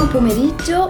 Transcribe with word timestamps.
buon 0.00 0.08
pomeriggio. 0.08 0.88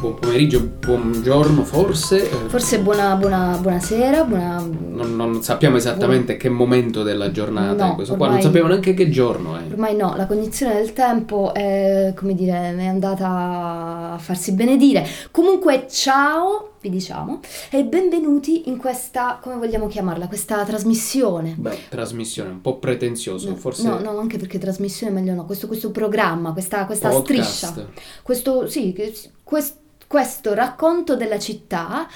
Buon 0.00 0.14
pomeriggio, 0.16 0.60
buongiorno 0.60 1.64
forse. 1.64 2.24
Forse 2.48 2.78
buona, 2.80 3.14
buona, 3.14 3.56
buonasera, 3.58 4.24
buona... 4.24 4.58
Non, 4.60 5.16
non 5.16 5.42
sappiamo 5.42 5.78
esattamente 5.78 6.36
che 6.36 6.50
momento 6.50 7.02
della 7.02 7.30
giornata 7.30 7.86
No, 7.86 7.94
questo 7.94 8.16
qua, 8.16 8.28
non 8.28 8.42
sappiamo 8.42 8.68
neanche 8.68 8.92
che 8.92 9.08
giorno 9.08 9.56
è. 9.56 9.62
Ormai 9.70 9.96
no, 9.96 10.14
la 10.14 10.26
cognizione 10.26 10.74
del 10.74 10.92
tempo 10.92 11.54
è, 11.54 12.12
come 12.14 12.34
dire, 12.34 12.74
è 12.76 12.86
andata 12.86 14.12
a 14.12 14.18
farsi 14.18 14.52
benedire. 14.52 15.06
Comunque, 15.30 15.86
ciao, 15.88 16.73
vi 16.84 16.90
diciamo, 16.90 17.40
e 17.70 17.82
benvenuti 17.84 18.68
in 18.68 18.76
questa, 18.76 19.38
come 19.40 19.56
vogliamo 19.56 19.86
chiamarla, 19.86 20.28
questa 20.28 20.62
trasmissione. 20.64 21.54
Beh, 21.56 21.78
trasmissione 21.88 22.50
un 22.50 22.60
po' 22.60 22.76
pretenzioso, 22.76 23.48
No, 23.48 23.56
forse 23.56 23.88
no, 23.88 24.00
no, 24.00 24.18
anche 24.18 24.36
perché 24.36 24.58
trasmissione 24.58 25.10
è 25.10 25.14
meglio 25.14 25.32
no, 25.32 25.46
questo, 25.46 25.66
questo 25.66 25.90
programma, 25.90 26.52
questa, 26.52 26.84
questa 26.84 27.10
striscia, 27.10 27.88
questo, 28.22 28.68
sì, 28.68 28.92
che- 28.92 29.16
quest- 29.42 29.78
questo 30.06 30.52
racconto 30.52 31.16
della 31.16 31.38
città 31.38 32.06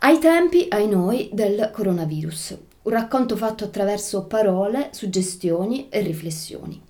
ai 0.00 0.18
tempi, 0.18 0.66
ai 0.70 0.88
noi, 0.88 1.30
del 1.32 1.70
coronavirus. 1.72 2.58
Un 2.82 2.92
racconto 2.92 3.36
fatto 3.36 3.62
attraverso 3.62 4.24
parole, 4.24 4.88
suggestioni 4.90 5.88
e 5.88 6.00
riflessioni. 6.00 6.82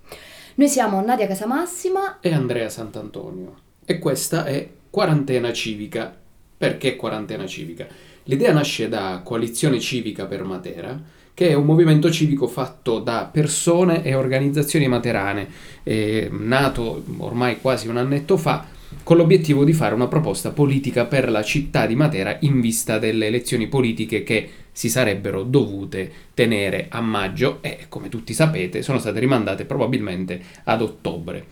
Noi 0.55 0.69
siamo 0.71 1.03
Nadia 1.03 1.27
Casamassima, 1.27 2.21
E 2.21 2.33
Andrea 2.33 2.71
Sant'Antonio. 2.71 3.57
E 3.85 3.99
questa 3.99 4.47
è 4.47 4.67
Quarantena 4.89 5.53
Civica. 5.53 6.25
Perché 6.57 6.97
Quarantena 6.97 7.47
Civica? 7.47 7.87
L'idea 8.25 8.53
nasce 8.53 8.89
da 8.89 9.21
Coalizione 9.23 9.79
Civica 9.79 10.27
per 10.27 10.43
Matera, 10.43 11.01
che 11.35 11.51
è 11.51 11.55
un 11.55 11.67
movimento 11.67 12.11
civico 12.11 12.47
fatto 12.47 12.99
da 12.99 13.29
persone 13.31 14.03
e 14.03 14.15
organizzazioni 14.15 14.89
materane, 14.89 15.49
eh, 15.83 16.31
nato 16.33 17.05
ormai 17.19 17.61
quasi 17.61 17.89
un 17.89 17.99
annetto 17.99 18.39
fa, 18.39 18.67
con 19.03 19.19
l'obiettivo 19.19 19.65
di 19.65 19.75
fare 19.75 19.95
una 19.95 20.09
proposta 20.09 20.51
politica 20.51 21.05
per 21.05 21.31
la 21.31 21.43
città 21.43 21.85
di 21.85 21.95
Matera 21.95 22.39
in 22.41 22.61
vista 22.61 22.99
delle 22.99 23.27
elezioni 23.27 23.67
politiche 23.67 24.23
che 24.23 24.49
si 24.73 24.89
sarebbero 24.89 25.43
dovute 25.43 26.11
tenere 26.33 26.87
a 26.89 27.01
maggio 27.01 27.59
e, 27.61 27.87
come 27.89 28.09
tutti 28.09 28.33
sapete, 28.33 28.83
sono 28.83 28.99
state 28.99 29.21
rimandate 29.21 29.67
probabilmente 29.67 30.41
ad 30.65 30.81
ottobre. 30.81 31.45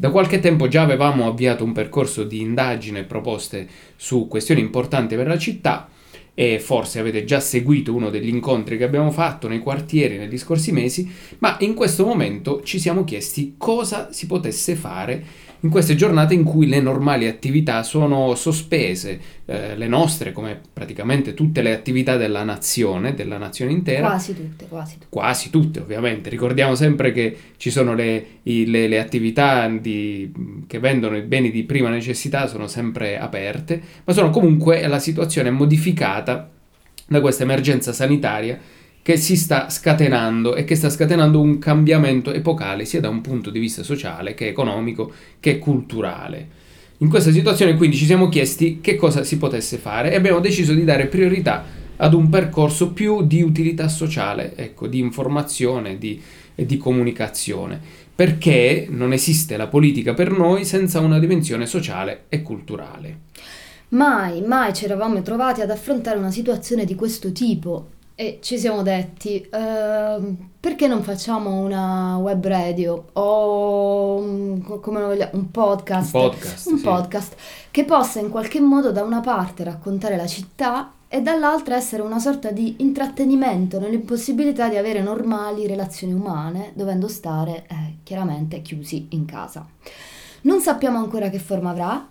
Da 0.00 0.10
qualche 0.10 0.38
tempo 0.38 0.68
già 0.68 0.82
avevamo 0.82 1.26
avviato 1.26 1.64
un 1.64 1.72
percorso 1.72 2.22
di 2.22 2.40
indagine 2.40 3.00
e 3.00 3.04
proposte 3.04 3.66
su 3.96 4.28
questioni 4.28 4.60
importanti 4.60 5.16
per 5.16 5.26
la 5.26 5.36
città 5.36 5.88
e 6.34 6.60
forse 6.60 7.00
avete 7.00 7.24
già 7.24 7.40
seguito 7.40 7.92
uno 7.92 8.08
degli 8.08 8.28
incontri 8.28 8.78
che 8.78 8.84
abbiamo 8.84 9.10
fatto 9.10 9.48
nei 9.48 9.58
quartieri 9.58 10.16
negli 10.16 10.38
scorsi 10.38 10.70
mesi, 10.70 11.10
ma 11.38 11.56
in 11.62 11.74
questo 11.74 12.06
momento 12.06 12.62
ci 12.62 12.78
siamo 12.78 13.02
chiesti 13.02 13.54
cosa 13.58 14.12
si 14.12 14.28
potesse 14.28 14.76
fare 14.76 15.24
in 15.60 15.70
queste 15.70 15.96
giornate 15.96 16.34
in 16.34 16.44
cui 16.44 16.68
le 16.68 16.80
normali 16.80 17.26
attività 17.26 17.82
sono 17.82 18.34
sospese, 18.36 19.20
eh, 19.44 19.76
le 19.76 19.88
nostre 19.88 20.30
come 20.32 20.60
praticamente 20.72 21.34
tutte 21.34 21.62
le 21.62 21.72
attività 21.74 22.16
della 22.16 22.44
nazione, 22.44 23.14
della 23.14 23.38
nazione 23.38 23.72
intera, 23.72 24.06
quasi 24.08 24.34
tutte, 24.34 24.66
quasi 24.68 24.92
tutte. 24.94 25.06
quasi 25.08 25.50
tutte 25.50 25.80
ovviamente, 25.80 26.30
ricordiamo 26.30 26.74
sempre 26.76 27.10
che 27.12 27.36
ci 27.56 27.70
sono 27.70 27.94
le, 27.94 28.24
i- 28.44 28.66
le- 28.66 28.86
le 28.86 29.00
attività 29.00 29.68
di- 29.68 30.30
che 30.66 30.78
vendono 30.78 31.16
i 31.16 31.22
beni 31.22 31.50
di 31.50 31.64
prima 31.64 31.88
necessità, 31.88 32.46
sono 32.46 32.66
sempre 32.68 33.18
aperte, 33.18 33.80
ma 34.04 34.12
sono 34.12 34.30
comunque 34.30 34.86
la 34.86 34.98
situazione 35.00 35.50
modificata 35.50 36.50
da 37.08 37.20
questa 37.20 37.42
emergenza 37.42 37.92
sanitaria 37.92 38.58
che 39.08 39.16
si 39.16 39.38
sta 39.38 39.70
scatenando 39.70 40.54
e 40.54 40.64
che 40.64 40.74
sta 40.74 40.90
scatenando 40.90 41.40
un 41.40 41.58
cambiamento 41.58 42.30
epocale 42.30 42.84
sia 42.84 43.00
da 43.00 43.08
un 43.08 43.22
punto 43.22 43.48
di 43.48 43.58
vista 43.58 43.82
sociale 43.82 44.34
che 44.34 44.48
economico 44.48 45.10
che 45.40 45.58
culturale. 45.58 46.48
In 46.98 47.08
questa 47.08 47.32
situazione 47.32 47.74
quindi 47.74 47.96
ci 47.96 48.04
siamo 48.04 48.28
chiesti 48.28 48.80
che 48.82 48.96
cosa 48.96 49.24
si 49.24 49.38
potesse 49.38 49.78
fare 49.78 50.12
e 50.12 50.16
abbiamo 50.16 50.40
deciso 50.40 50.74
di 50.74 50.84
dare 50.84 51.06
priorità 51.06 51.64
ad 51.96 52.12
un 52.12 52.28
percorso 52.28 52.92
più 52.92 53.22
di 53.22 53.40
utilità 53.40 53.88
sociale, 53.88 54.54
ecco, 54.54 54.86
di 54.86 54.98
informazione 54.98 55.96
di- 55.96 56.20
di 56.54 56.76
comunicazione, 56.76 57.80
perché 58.14 58.88
non 58.90 59.14
esiste 59.14 59.56
la 59.56 59.68
politica 59.68 60.12
per 60.12 60.32
noi 60.32 60.66
senza 60.66 61.00
una 61.00 61.18
dimensione 61.18 61.64
sociale 61.64 62.24
e 62.28 62.42
culturale. 62.42 63.20
Mai, 63.88 64.42
mai 64.42 64.74
ci 64.74 64.84
eravamo 64.84 65.22
trovati 65.22 65.62
ad 65.62 65.70
affrontare 65.70 66.18
una 66.18 66.30
situazione 66.30 66.84
di 66.84 66.94
questo 66.94 67.32
tipo 67.32 67.96
e 68.20 68.40
ci 68.42 68.58
siamo 68.58 68.82
detti, 68.82 69.48
ehm, 69.48 70.48
perché 70.58 70.88
non 70.88 71.04
facciamo 71.04 71.60
una 71.60 72.16
web 72.16 72.44
radio 72.48 73.10
o 73.12 74.16
un, 74.16 74.60
co- 74.60 74.80
come 74.80 74.98
lo 74.98 75.06
vogliamo, 75.06 75.30
un 75.34 75.52
podcast, 75.52 76.12
Un 76.16 76.22
podcast, 76.22 76.66
un 76.66 76.78
sì. 76.78 76.82
podcast 76.82 77.36
che 77.70 77.84
possa 77.84 78.18
in 78.18 78.28
qualche 78.28 78.58
modo 78.58 78.90
da 78.90 79.04
una 79.04 79.20
parte 79.20 79.62
raccontare 79.62 80.16
la 80.16 80.26
città 80.26 80.94
e 81.06 81.22
dall'altra 81.22 81.76
essere 81.76 82.02
una 82.02 82.18
sorta 82.18 82.50
di 82.50 82.74
intrattenimento 82.78 83.78
nell'impossibilità 83.78 84.68
di 84.68 84.76
avere 84.76 85.00
normali 85.00 85.68
relazioni 85.68 86.12
umane, 86.12 86.72
dovendo 86.74 87.06
stare 87.06 87.66
eh, 87.68 87.98
chiaramente 88.02 88.62
chiusi 88.62 89.06
in 89.10 89.26
casa. 89.26 89.64
Non 90.40 90.60
sappiamo 90.60 90.98
ancora 90.98 91.30
che 91.30 91.38
forma 91.38 91.70
avrà. 91.70 92.04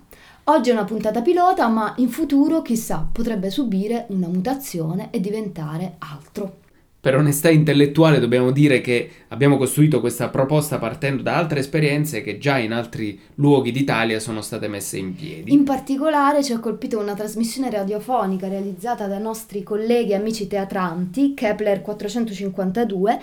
Oggi 0.49 0.69
è 0.69 0.73
una 0.73 0.85
puntata 0.85 1.21
pilota, 1.21 1.67
ma 1.67 1.93
in 1.97 2.07
futuro, 2.07 2.61
chissà, 2.61 3.05
potrebbe 3.11 3.49
subire 3.49 4.05
una 4.11 4.27
mutazione 4.27 5.09
e 5.11 5.19
diventare 5.19 5.95
altro. 5.97 6.59
Per 7.01 7.17
onestà 7.17 7.49
intellettuale 7.49 8.17
dobbiamo 8.21 8.51
dire 8.51 8.79
che 8.79 9.09
abbiamo 9.27 9.57
costruito 9.57 9.99
questa 9.99 10.29
proposta 10.29 10.77
partendo 10.77 11.21
da 11.21 11.35
altre 11.35 11.59
esperienze 11.59 12.21
che 12.21 12.37
già 12.37 12.57
in 12.59 12.71
altri 12.71 13.19
luoghi 13.35 13.73
d'Italia 13.73 14.21
sono 14.21 14.39
state 14.39 14.69
messe 14.69 14.97
in 14.97 15.15
piedi. 15.15 15.51
In 15.51 15.65
particolare 15.65 16.41
ci 16.41 16.53
ha 16.53 16.59
colpito 16.59 16.97
una 16.97 17.13
trasmissione 17.13 17.69
radiofonica 17.69 18.47
realizzata 18.47 19.05
dai 19.05 19.21
nostri 19.21 19.63
colleghi 19.63 20.11
e 20.11 20.15
amici 20.15 20.47
teatranti, 20.47 21.33
Kepler 21.33 21.81
452, 21.81 23.19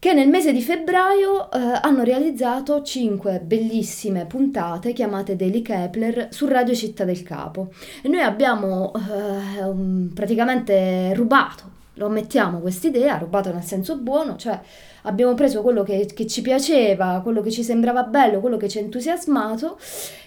che 0.00 0.14
nel 0.14 0.30
mese 0.30 0.50
di 0.54 0.62
febbraio 0.62 1.50
eh, 1.50 1.58
hanno 1.82 2.02
realizzato 2.04 2.80
cinque 2.80 3.38
bellissime 3.38 4.24
puntate 4.24 4.94
chiamate 4.94 5.36
Daily 5.36 5.60
Kepler 5.60 6.28
su 6.30 6.48
Radio 6.48 6.74
Città 6.74 7.04
del 7.04 7.22
Capo. 7.22 7.68
E 8.02 8.08
noi 8.08 8.22
abbiamo 8.22 8.94
eh, 8.94 10.10
praticamente 10.14 11.12
rubato, 11.12 11.64
lo 11.94 12.06
ammettiamo 12.06 12.60
quest'idea, 12.60 13.18
rubato 13.18 13.52
nel 13.52 13.62
senso 13.62 13.98
buono, 13.98 14.36
cioè 14.36 14.58
abbiamo 15.02 15.34
preso 15.34 15.60
quello 15.60 15.82
che, 15.82 16.08
che 16.14 16.26
ci 16.26 16.40
piaceva, 16.40 17.20
quello 17.22 17.42
che 17.42 17.50
ci 17.50 17.62
sembrava 17.62 18.04
bello, 18.04 18.40
quello 18.40 18.56
che 18.56 18.70
ci 18.70 18.78
ha 18.78 18.80
entusiasmato 18.80 19.78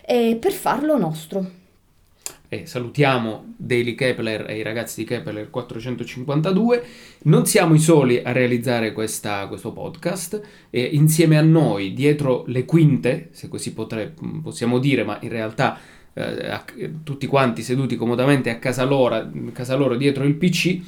per 0.06 0.52
farlo 0.52 1.00
nostro. 1.00 1.62
E 2.54 2.68
salutiamo 2.68 3.56
Daily 3.58 3.96
Kepler 3.96 4.46
e 4.48 4.58
i 4.60 4.62
ragazzi 4.62 5.02
di 5.02 5.08
Kepler 5.08 5.50
452. 5.50 6.84
Non 7.24 7.48
siamo 7.48 7.74
i 7.74 7.80
soli 7.80 8.22
a 8.24 8.32
realizzare 8.32 8.92
questa- 8.94 9.48
questo 9.48 9.72
podcast. 9.74 10.40
E 10.70 10.80
insieme 10.84 11.36
a 11.40 11.42
noi, 11.42 11.94
dietro 11.94 12.44
le 12.46 12.64
quinte, 12.66 13.30
se 13.32 13.48
così 13.48 13.74
potre- 13.74 14.14
possiamo 14.44 14.78
dire, 14.78 15.04
ma 15.04 15.18
in 15.22 15.30
realtà 15.30 15.80
eh, 16.16 16.22
a- 16.48 16.64
tutti 17.04 17.26
quanti 17.26 17.64
seduti 17.64 17.96
comodamente 17.96 18.52
a 18.52 18.60
casa 18.60 18.84
loro, 18.84 19.32
casa 19.52 19.74
loro 19.74 19.96
dietro 19.96 20.24
il 20.24 20.36
PC, 20.36 20.80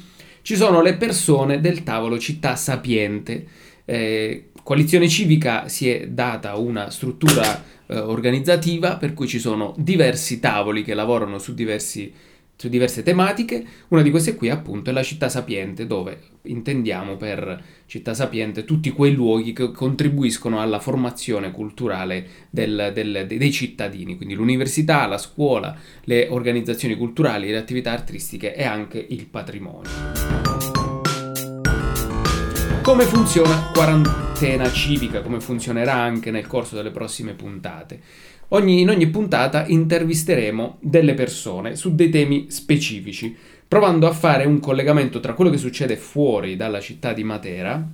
ci 0.42 0.54
sono 0.54 0.80
le 0.82 0.94
persone 0.94 1.60
del 1.60 1.82
tavolo 1.82 2.16
Città 2.16 2.54
Sapiente. 2.54 3.44
Eh, 3.86 4.50
Coalizione 4.62 5.08
Civica 5.08 5.68
si 5.68 5.88
è 5.88 6.08
data 6.08 6.56
una 6.56 6.90
struttura 6.90 7.62
eh, 7.86 7.98
organizzativa 7.98 8.96
per 8.96 9.14
cui 9.14 9.28
ci 9.28 9.38
sono 9.38 9.74
diversi 9.78 10.40
tavoli 10.40 10.82
che 10.82 10.92
lavorano 10.92 11.38
su, 11.38 11.54
diversi- 11.54 12.12
su 12.56 12.68
diverse 12.68 13.04
tematiche. 13.04 13.64
Una 13.88 14.02
di 14.02 14.10
queste 14.10 14.34
qui 14.34 14.50
appunto 14.50 14.90
è 14.90 14.92
la 14.92 15.04
città 15.04 15.28
sapiente 15.28 15.86
dove 15.86 16.18
intendiamo 16.42 17.16
per 17.16 17.62
città 17.86 18.12
sapiente 18.12 18.64
tutti 18.64 18.90
quei 18.90 19.12
luoghi 19.12 19.52
che 19.52 19.70
contribuiscono 19.70 20.60
alla 20.60 20.80
formazione 20.80 21.52
culturale 21.52 22.26
del- 22.50 22.90
del- 22.92 23.24
dei 23.28 23.38
dei 23.38 23.52
cittadini, 23.52 24.16
quindi 24.16 24.34
l'università, 24.34 25.06
la 25.06 25.18
scuola, 25.18 25.78
le 26.04 26.26
organizzazioni 26.28 26.96
culturali, 26.96 27.50
le 27.50 27.56
attività 27.56 27.92
artistiche 27.92 28.52
e 28.52 28.64
anche 28.64 29.04
il 29.08 29.26
patrimonio. 29.26 30.45
Come 32.86 33.02
funziona 33.02 33.72
quarantena 33.74 34.70
civica? 34.70 35.20
Come 35.20 35.40
funzionerà 35.40 35.94
anche 35.94 36.30
nel 36.30 36.46
corso 36.46 36.76
delle 36.76 36.92
prossime 36.92 37.32
puntate? 37.32 38.00
Ogni- 38.50 38.80
in 38.80 38.90
ogni 38.90 39.08
puntata 39.08 39.66
intervisteremo 39.66 40.78
delle 40.80 41.14
persone 41.14 41.74
su 41.74 41.96
dei 41.96 42.10
temi 42.10 42.48
specifici, 42.48 43.36
provando 43.66 44.06
a 44.06 44.12
fare 44.12 44.44
un 44.44 44.60
collegamento 44.60 45.18
tra 45.18 45.34
quello 45.34 45.50
che 45.50 45.58
succede 45.58 45.96
fuori 45.96 46.54
dalla 46.54 46.78
città 46.78 47.12
di 47.12 47.24
Matera. 47.24 47.84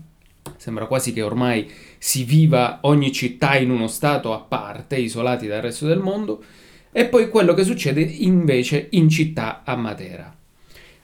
Sembra 0.59 0.85
quasi 0.85 1.15
che 1.15 1.23
ormai 1.23 1.71
si 1.97 2.25
viva 2.25 2.81
ogni 2.83 3.12
città 3.12 3.56
in 3.56 3.71
uno 3.71 3.87
stato 3.87 4.35
a 4.35 4.41
parte, 4.41 4.99
isolati 4.99 5.47
dal 5.47 5.62
resto 5.62 5.87
del 5.87 6.00
mondo, 6.00 6.44
e 6.93 7.06
poi 7.06 7.31
quello 7.31 7.55
che 7.55 7.65
succede 7.65 8.03
invece 8.03 8.89
in 8.91 9.09
città 9.09 9.62
a 9.65 9.75
Matera. 9.75 10.37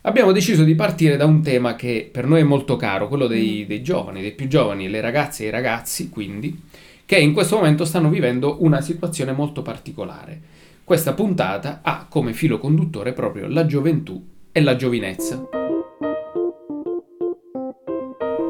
Abbiamo 0.02 0.30
deciso 0.30 0.62
di 0.62 0.76
partire 0.76 1.16
da 1.16 1.24
un 1.24 1.42
tema 1.42 1.74
che 1.74 2.08
per 2.10 2.26
noi 2.26 2.40
è 2.40 2.44
molto 2.44 2.76
caro, 2.76 3.08
quello 3.08 3.26
dei, 3.26 3.66
dei 3.66 3.82
giovani, 3.82 4.20
dei 4.20 4.32
più 4.32 4.46
giovani, 4.46 4.88
le 4.88 5.00
ragazze 5.00 5.44
e 5.44 5.48
i 5.48 5.50
ragazzi, 5.50 6.08
quindi, 6.08 6.62
che 7.04 7.18
in 7.18 7.32
questo 7.32 7.56
momento 7.56 7.84
stanno 7.84 8.08
vivendo 8.08 8.58
una 8.60 8.80
situazione 8.80 9.32
molto 9.32 9.62
particolare. 9.62 10.40
Questa 10.84 11.14
puntata 11.14 11.80
ha 11.82 12.06
come 12.08 12.32
filo 12.32 12.58
conduttore 12.58 13.12
proprio 13.12 13.48
la 13.48 13.66
gioventù 13.66 14.24
e 14.52 14.60
la 14.62 14.76
giovinezza. 14.76 15.67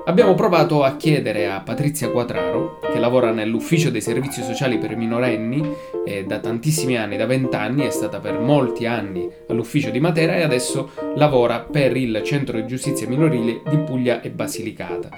Abbiamo 0.09 0.33
provato 0.33 0.85
a 0.85 0.97
chiedere 0.97 1.51
a 1.51 1.61
Patrizia 1.61 2.09
Quatraro, 2.09 2.79
che 2.81 2.99
lavora 2.99 3.31
nell'ufficio 3.31 3.91
dei 3.91 4.01
servizi 4.01 4.43
sociali 4.43 4.79
per 4.79 4.97
minorenni 4.97 5.63
e 6.03 6.25
da 6.25 6.39
tantissimi 6.39 6.97
anni, 6.97 7.19
da 7.19 7.27
vent'anni, 7.27 7.85
è 7.85 7.91
stata 7.91 8.19
per 8.19 8.41
molti 8.41 8.87
anni 8.87 9.29
all'ufficio 9.49 9.91
di 9.91 10.01
Matera 10.01 10.37
e 10.37 10.43
adesso 10.43 10.93
lavora 11.17 11.61
per 11.61 11.95
il 11.95 12.23
centro 12.25 12.59
di 12.59 12.67
giustizia 12.67 13.07
minorile 13.07 13.61
di 13.69 13.77
Puglia 13.81 14.23
e 14.23 14.31
Basilicata. 14.31 15.11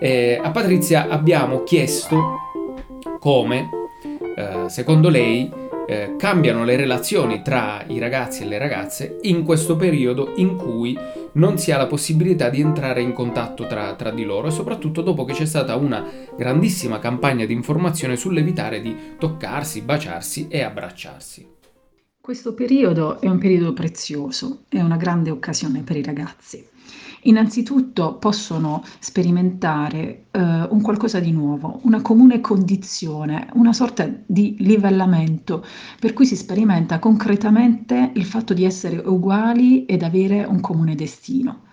E 0.00 0.40
a 0.42 0.50
Patrizia 0.50 1.08
abbiamo 1.10 1.62
chiesto 1.62 2.38
come, 3.18 3.68
eh, 4.36 4.70
secondo 4.70 5.10
lei, 5.10 5.52
eh, 5.86 6.14
cambiano 6.16 6.64
le 6.64 6.76
relazioni 6.76 7.42
tra 7.42 7.84
i 7.88 7.98
ragazzi 7.98 8.44
e 8.44 8.46
le 8.46 8.56
ragazze 8.56 9.18
in 9.22 9.44
questo 9.44 9.76
periodo 9.76 10.32
in 10.36 10.56
cui 10.56 10.96
non 11.32 11.58
si 11.58 11.70
ha 11.72 11.76
la 11.76 11.86
possibilità 11.86 12.48
di 12.48 12.60
entrare 12.60 13.02
in 13.02 13.12
contatto 13.12 13.66
tra, 13.66 13.94
tra 13.94 14.10
di 14.10 14.24
loro 14.24 14.48
e 14.48 14.50
soprattutto 14.50 15.02
dopo 15.02 15.24
che 15.24 15.32
c'è 15.32 15.46
stata 15.46 15.76
una 15.76 16.04
grandissima 16.36 16.98
campagna 16.98 17.44
di 17.44 17.52
informazione 17.52 18.16
sull'evitare 18.16 18.80
di 18.80 18.96
toccarsi, 19.18 19.82
baciarsi 19.82 20.48
e 20.48 20.62
abbracciarsi. 20.62 21.48
Questo 22.20 22.54
periodo 22.54 23.20
è 23.20 23.26
un 23.26 23.38
periodo 23.38 23.72
prezioso, 23.72 24.64
è 24.68 24.80
una 24.80 24.96
grande 24.96 25.30
occasione 25.30 25.82
per 25.82 25.96
i 25.96 26.02
ragazzi. 26.02 26.69
Innanzitutto 27.22 28.16
possono 28.16 28.82
sperimentare 28.98 30.26
eh, 30.30 30.40
un 30.40 30.80
qualcosa 30.80 31.20
di 31.20 31.32
nuovo, 31.32 31.80
una 31.82 32.00
comune 32.00 32.40
condizione, 32.40 33.48
una 33.54 33.72
sorta 33.72 34.10
di 34.26 34.56
livellamento 34.60 35.64
per 35.98 36.12
cui 36.12 36.26
si 36.26 36.36
sperimenta 36.36 36.98
concretamente 36.98 38.12
il 38.14 38.24
fatto 38.24 38.54
di 38.54 38.64
essere 38.64 38.96
uguali 38.96 39.84
ed 39.84 40.02
avere 40.02 40.44
un 40.44 40.60
comune 40.60 40.94
destino. 40.94 41.68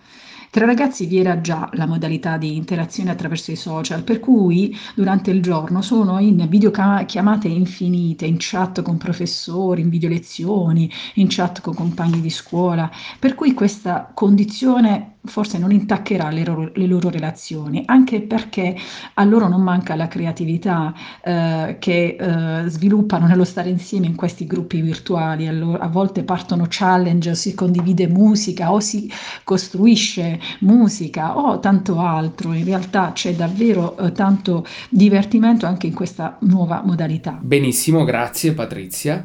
Tra 0.50 0.64
ragazzi 0.64 1.04
vi 1.06 1.18
era 1.18 1.40
già 1.42 1.68
la 1.74 1.86
modalità 1.86 2.38
di 2.38 2.56
interazione 2.56 3.10
attraverso 3.10 3.50
i 3.50 3.56
social, 3.56 4.02
per 4.02 4.18
cui 4.18 4.74
durante 4.94 5.30
il 5.30 5.42
giorno 5.42 5.82
sono 5.82 6.18
in 6.20 6.46
videochiamate 6.48 7.48
infinite, 7.48 8.24
in 8.24 8.36
chat 8.38 8.80
con 8.80 8.96
professori, 8.96 9.82
in 9.82 9.90
video 9.90 10.08
lezioni, 10.08 10.90
in 11.14 11.26
chat 11.28 11.60
con 11.60 11.74
compagni 11.74 12.20
di 12.22 12.30
scuola, 12.30 12.90
per 13.18 13.34
cui 13.34 13.52
questa 13.52 14.10
condizione 14.14 15.17
forse 15.28 15.58
non 15.58 15.70
intaccherà 15.70 16.30
le 16.30 16.44
loro, 16.44 16.70
le 16.74 16.86
loro, 16.86 17.10
relazioni, 17.10 17.82
anche 17.86 18.20
perché 18.20 18.76
a 19.14 19.24
loro 19.24 19.48
non 19.48 19.62
manca 19.62 19.94
la 19.94 20.08
creatività 20.08 20.92
eh, 21.22 21.76
che 21.78 22.16
eh, 22.18 22.68
sviluppano 22.68 23.26
nello 23.26 23.44
stare 23.44 23.68
insieme 23.68 24.06
in 24.06 24.14
questi 24.14 24.46
gruppi 24.46 24.80
virtuali. 24.80 25.46
Allora, 25.46 25.82
a 25.82 25.88
volte 25.88 26.24
partono 26.24 26.66
challenge, 26.68 27.34
si 27.34 27.54
condivide 27.54 28.08
musica 28.08 28.72
o 28.72 28.80
si 28.80 29.10
costruisce 29.44 30.40
musica 30.60 31.38
o 31.38 31.60
tanto 31.60 32.00
altro. 32.00 32.52
In 32.52 32.64
realtà 32.64 33.12
c'è 33.12 33.34
davvero 33.34 33.96
eh, 33.98 34.12
tanto 34.12 34.66
divertimento 34.88 35.66
anche 35.66 35.86
in 35.86 35.94
questa 35.94 36.36
nuova 36.40 36.82
modalità. 36.84 37.38
Benissimo, 37.40 38.04
grazie 38.04 38.52
Patrizia. 38.52 39.24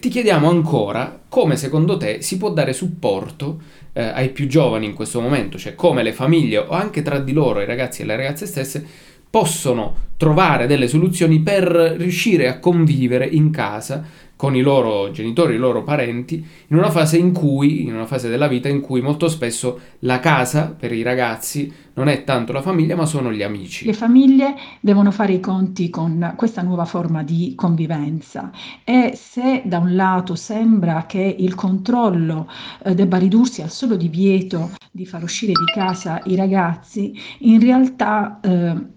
Ti 0.00 0.08
chiediamo 0.08 0.48
ancora 0.48 1.20
come 1.28 1.56
secondo 1.56 1.98
te 1.98 2.22
si 2.22 2.38
può 2.38 2.50
dare 2.50 2.72
supporto 2.72 3.60
eh, 3.92 4.02
ai 4.02 4.30
più 4.30 4.46
giovani 4.46 4.86
in 4.86 4.94
questo 4.94 5.20
momento, 5.20 5.58
cioè 5.58 5.74
come 5.74 6.02
le 6.02 6.14
famiglie 6.14 6.56
o 6.58 6.70
anche 6.70 7.02
tra 7.02 7.18
di 7.18 7.32
loro, 7.32 7.60
i 7.60 7.66
ragazzi 7.66 8.00
e 8.00 8.04
le 8.06 8.16
ragazze 8.16 8.46
stesse, 8.46 8.86
possono 9.28 10.06
trovare 10.16 10.66
delle 10.66 10.88
soluzioni 10.88 11.40
per 11.40 11.66
riuscire 11.66 12.48
a 12.48 12.58
convivere 12.58 13.26
in 13.26 13.50
casa 13.50 14.02
con 14.38 14.54
i 14.54 14.60
loro 14.60 15.10
genitori, 15.10 15.56
i 15.56 15.58
loro 15.58 15.82
parenti, 15.82 16.46
in 16.68 16.76
una 16.76 16.90
fase 16.90 17.18
in 17.18 17.32
cui, 17.32 17.82
in 17.82 17.92
una 17.92 18.06
fase 18.06 18.28
della 18.28 18.46
vita 18.46 18.68
in 18.68 18.80
cui 18.80 19.00
molto 19.00 19.26
spesso 19.26 19.80
la 20.00 20.20
casa 20.20 20.76
per 20.78 20.92
i 20.92 21.02
ragazzi 21.02 21.72
non 21.94 22.06
è 22.06 22.22
tanto 22.22 22.52
la 22.52 22.62
famiglia, 22.62 22.94
ma 22.94 23.04
sono 23.04 23.32
gli 23.32 23.42
amici. 23.42 23.84
Le 23.84 23.94
famiglie 23.94 24.54
devono 24.78 25.10
fare 25.10 25.32
i 25.32 25.40
conti 25.40 25.90
con 25.90 26.34
questa 26.36 26.62
nuova 26.62 26.84
forma 26.84 27.24
di 27.24 27.54
convivenza 27.56 28.52
e 28.84 29.14
se 29.16 29.62
da 29.64 29.78
un 29.78 29.96
lato 29.96 30.36
sembra 30.36 31.06
che 31.06 31.34
il 31.36 31.56
controllo 31.56 32.48
eh, 32.84 32.94
debba 32.94 33.16
ridursi 33.16 33.62
al 33.62 33.70
solo 33.70 33.96
divieto 33.96 34.70
di 34.92 35.04
far 35.04 35.24
uscire 35.24 35.50
di 35.52 35.72
casa 35.74 36.20
i 36.26 36.36
ragazzi, 36.36 37.12
in 37.38 37.58
realtà 37.58 38.38
eh, 38.40 38.96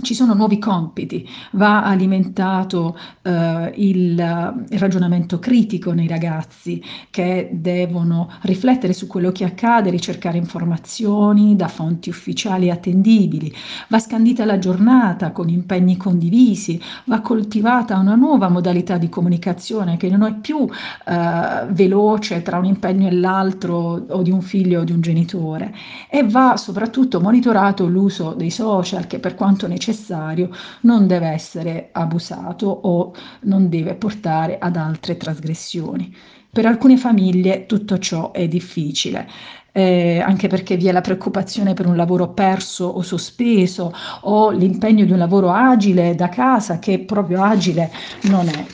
ci 0.00 0.14
sono 0.14 0.34
nuovi 0.34 0.58
compiti, 0.58 1.28
va 1.52 1.84
alimentato 1.84 2.98
eh, 3.22 3.72
il, 3.76 4.64
il, 4.70 4.78
ragionamento 4.78 5.38
critico 5.38 5.92
nei 5.92 6.08
ragazzi 6.08 6.82
che 7.10 7.50
devono 7.52 8.30
riflettere 8.42 8.94
su 8.94 9.06
quello 9.06 9.30
che 9.32 9.44
accade, 9.44 9.90
ricercare 9.90 10.38
informazioni 10.38 11.54
da 11.56 11.68
fonti 11.68 12.08
ufficiali 12.08 12.70
attendibili, 12.70 13.52
va 13.88 13.98
scandita 13.98 14.44
la 14.44 14.58
giornata 14.58 15.30
con 15.30 15.48
impegni 15.48 15.96
condivisi, 15.96 16.80
va 17.04 17.20
coltivata 17.20 17.98
una 17.98 18.14
nuova 18.14 18.48
modalità 18.48 18.96
di 18.96 19.08
comunicazione 19.08 19.96
che 19.96 20.08
non 20.08 20.22
è 20.22 20.34
più 20.34 20.66
eh, 21.06 21.66
veloce 21.68 22.42
tra 22.42 22.58
un 22.58 22.64
impegno 22.64 23.08
e 23.08 23.12
l'altro 23.12 24.04
o 24.08 24.22
di 24.22 24.30
un 24.30 24.40
figlio 24.40 24.80
o 24.80 24.84
di 24.84 24.92
un 24.92 25.00
genitore. 25.00 25.74
E 26.08 26.24
va 26.24 26.56
soprattutto 26.56 27.20
monitorato 27.20 27.86
l'uso 27.86 28.32
dei 28.32 28.50
social 28.50 29.06
che 29.06 29.18
per 29.18 29.34
quanto 29.34 29.66
necessario 29.66 29.80
necessario 29.82 30.50
non 30.82 31.08
deve 31.08 31.28
essere 31.28 31.88
abusato 31.92 32.66
o 32.66 33.12
non 33.42 33.68
deve 33.68 33.94
portare 33.94 34.58
ad 34.58 34.76
altre 34.76 35.16
trasgressioni. 35.16 36.14
Per 36.50 36.66
alcune 36.66 36.96
famiglie 36.96 37.66
tutto 37.66 37.98
ciò 37.98 38.30
è 38.30 38.46
difficile. 38.46 39.26
Eh, 39.74 40.20
anche 40.20 40.48
perché 40.48 40.76
vi 40.76 40.86
è 40.86 40.92
la 40.92 41.00
preoccupazione 41.00 41.72
per 41.72 41.86
un 41.86 41.96
lavoro 41.96 42.28
perso 42.28 42.84
o 42.84 43.00
sospeso 43.00 43.92
o 44.20 44.50
l'impegno 44.50 45.06
di 45.06 45.12
un 45.12 45.18
lavoro 45.18 45.50
agile 45.50 46.14
da 46.14 46.28
casa 46.28 46.78
che 46.78 46.98
proprio 47.00 47.42
agile 47.42 47.90
non 48.24 48.48
è 48.48 48.66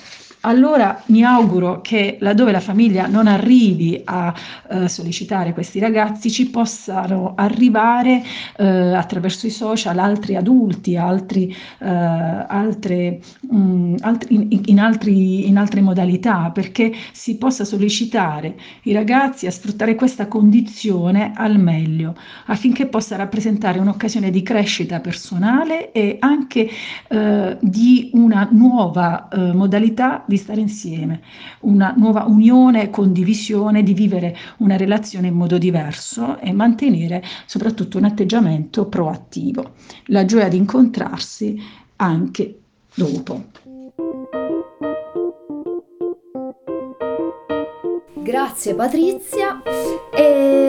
allora 0.48 1.02
mi 1.06 1.22
auguro 1.22 1.80
che 1.82 2.16
laddove 2.20 2.52
la 2.52 2.60
famiglia 2.60 3.06
non 3.06 3.26
arrivi 3.26 4.00
a 4.04 4.32
eh, 4.70 4.88
sollecitare 4.88 5.52
questi 5.52 5.78
ragazzi 5.78 6.30
ci 6.30 6.48
possano 6.48 7.34
arrivare 7.36 8.22
eh, 8.56 8.66
attraverso 8.66 9.46
i 9.46 9.50
social 9.50 9.98
altri 9.98 10.36
adulti, 10.36 10.96
altri, 10.96 11.54
eh, 11.80 11.86
altre, 11.86 13.20
mh, 13.40 13.56
mm, 13.56 13.94
altri, 14.00 14.34
in, 14.34 14.60
in, 14.66 14.80
altri, 14.80 15.46
in 15.46 15.58
altre 15.58 15.82
modalità, 15.82 16.50
perché 16.50 16.94
si 17.12 17.36
possa 17.36 17.64
sollecitare 17.64 18.56
i 18.84 18.92
ragazzi 18.92 19.46
a 19.46 19.50
sfruttare 19.50 19.94
questa 19.94 20.28
condizione 20.28 21.32
al 21.34 21.58
meglio, 21.58 22.16
affinché 22.46 22.86
possa 22.86 23.16
rappresentare 23.16 23.78
un'occasione 23.78 24.30
di 24.30 24.42
crescita 24.42 25.00
personale 25.00 25.92
e 25.92 26.16
anche 26.20 26.70
eh, 27.08 27.56
di 27.60 28.10
una 28.14 28.48
nuova 28.50 29.28
eh, 29.28 29.52
modalità 29.52 30.24
di 30.26 30.37
stare 30.38 30.60
insieme, 30.60 31.20
una 31.60 31.92
nuova 31.96 32.24
unione, 32.24 32.90
condivisione, 32.90 33.82
di 33.82 33.92
vivere 33.92 34.36
una 34.58 34.76
relazione 34.76 35.28
in 35.28 35.34
modo 35.34 35.58
diverso 35.58 36.38
e 36.38 36.52
mantenere 36.52 37.22
soprattutto 37.46 37.98
un 37.98 38.04
atteggiamento 38.04 38.86
proattivo, 38.86 39.74
la 40.06 40.24
gioia 40.24 40.48
di 40.48 40.56
incontrarsi 40.56 41.60
anche 41.96 42.60
dopo. 42.94 43.67
Grazie 48.28 48.74
Patrizia. 48.74 49.62
E, 50.14 50.22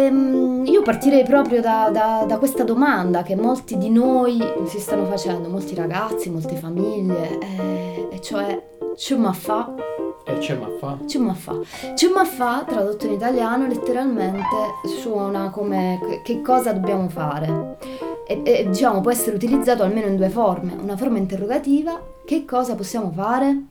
ehm, 0.06 0.64
io 0.66 0.82
partirei 0.82 1.26
proprio 1.26 1.60
da, 1.60 1.90
da, 1.92 2.24
da, 2.26 2.38
questa 2.38 2.64
domanda 2.64 3.22
che 3.22 3.36
molti 3.36 3.78
di 3.78 3.90
noi 3.90 4.42
si 4.66 4.80
stanno 4.80 5.04
facendo, 5.08 5.50
molti 5.50 5.76
ragazzi, 5.76 6.30
molte 6.30 6.56
famiglie, 6.56 7.38
eh, 7.38 8.08
e 8.12 8.22
cioè 8.22 8.66
Ciumaffa. 8.96 9.76
E 10.24 10.40
Ciumaffa? 10.40 11.00
Ciumaffa. 11.06 11.60
Ciumaffa, 11.96 12.64
tradotto 12.66 13.08
in 13.08 13.12
italiano, 13.12 13.68
letteralmente 13.68 14.56
suona 15.02 15.50
come 15.50 16.22
che 16.24 16.40
cosa 16.42 16.72
dobbiamo 16.72 17.10
fare. 17.10 17.78
E, 18.26 18.42
e 18.42 18.70
diciamo 18.70 19.02
può 19.02 19.12
essere 19.12 19.36
utilizzato 19.36 19.84
almeno 19.84 20.08
in 20.08 20.16
due 20.16 20.30
forme. 20.30 20.78
Una 20.82 20.96
forma 20.96 21.18
interrogativa, 21.18 22.02
che 22.24 22.46
cosa 22.46 22.76
possiamo 22.76 23.12
fare? 23.12 23.64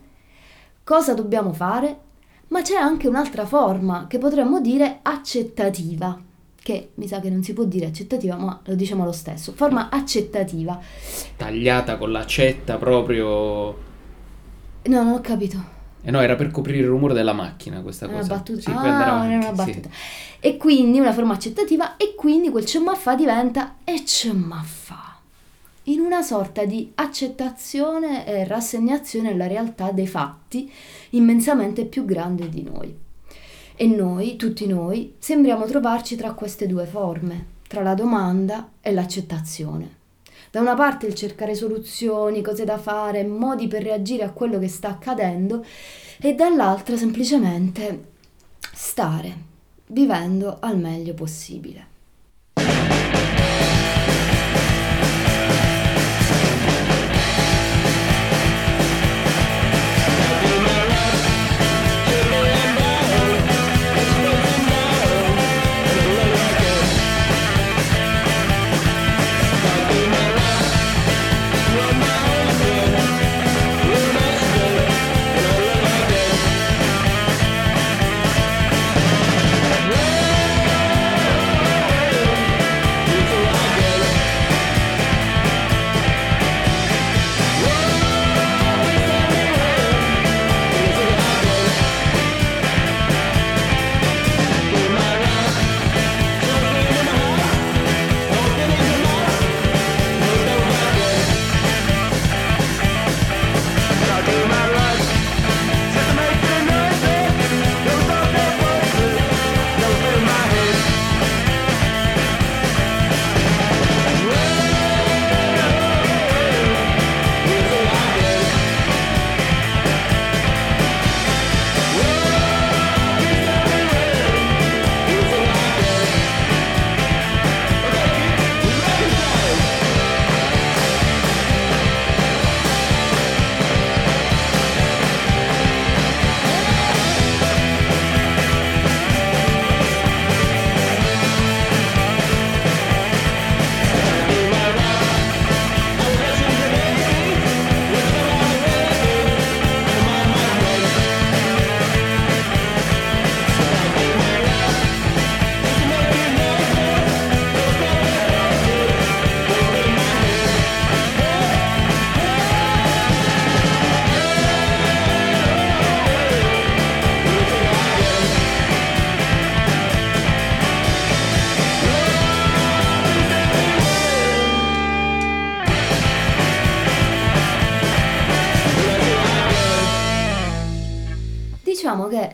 Cosa 0.84 1.14
dobbiamo 1.14 1.54
fare? 1.54 2.00
Ma 2.48 2.62
c'è 2.62 2.76
anche 2.76 3.08
un'altra 3.08 3.46
forma 3.46 4.06
che 4.08 4.18
potremmo 4.18 4.60
dire 4.60 5.00
accettativa 5.02 6.18
che 6.60 6.90
mi 6.94 7.08
sa 7.08 7.20
che 7.20 7.30
non 7.30 7.42
si 7.42 7.54
può 7.54 7.64
dire 7.64 7.86
accettativa, 7.86 8.36
ma 8.36 8.60
lo 8.64 8.74
diciamo 8.74 9.04
lo 9.04 9.12
stesso. 9.12 9.52
Forma 9.52 9.88
accettativa. 9.90 10.78
Tagliata 11.36 11.96
con 11.96 12.12
l'accetta 12.12 12.76
proprio 12.76 13.86
No, 14.88 15.02
non 15.02 15.14
ho 15.14 15.20
capito. 15.20 15.76
Eh 16.00 16.10
no, 16.10 16.20
era 16.20 16.36
per 16.36 16.50
coprire 16.50 16.78
il 16.78 16.86
rumore 16.86 17.12
della 17.12 17.32
macchina 17.32 17.80
questa 17.80 18.06
cosa. 18.06 18.18
Una 18.18 18.26
battuta. 18.26 18.60
Sì, 18.60 18.70
ah, 18.70 18.86
era 18.86 19.12
una 19.12 19.52
battuta. 19.52 19.88
Sì. 19.90 20.38
E 20.40 20.56
quindi 20.56 20.98
una 21.00 21.12
forma 21.12 21.34
accettativa 21.34 21.96
e 21.96 22.14
quindi 22.14 22.50
quel 22.50 22.64
cemmaffa 22.64 23.14
diventa 23.14 23.76
e 23.84 24.04
cemmaffa. 24.04 25.07
In 25.88 26.00
una 26.00 26.22
sorta 26.22 26.64
di 26.64 26.92
accettazione 26.96 28.26
e 28.26 28.44
rassegnazione 28.44 29.32
alla 29.32 29.46
realtà 29.46 29.90
dei 29.90 30.06
fatti 30.06 30.70
immensamente 31.10 31.86
più 31.86 32.04
grande 32.04 32.48
di 32.48 32.62
noi. 32.62 32.94
E 33.74 33.86
noi, 33.86 34.36
tutti 34.36 34.66
noi, 34.66 35.14
sembriamo 35.18 35.64
trovarci 35.64 36.16
tra 36.16 36.32
queste 36.32 36.66
due 36.66 36.84
forme, 36.84 37.46
tra 37.66 37.82
la 37.82 37.94
domanda 37.94 38.70
e 38.80 38.92
l'accettazione. 38.92 39.96
Da 40.50 40.60
una 40.60 40.74
parte 40.74 41.06
il 41.06 41.14
cercare 41.14 41.54
soluzioni, 41.54 42.42
cose 42.42 42.64
da 42.64 42.78
fare, 42.78 43.24
modi 43.24 43.66
per 43.66 43.82
reagire 43.82 44.24
a 44.24 44.30
quello 44.30 44.58
che 44.58 44.68
sta 44.68 44.88
accadendo 44.88 45.64
e 46.20 46.34
dall'altra 46.34 46.96
semplicemente 46.96 48.04
stare, 48.72 49.36
vivendo 49.86 50.58
al 50.60 50.78
meglio 50.78 51.14
possibile. 51.14 51.96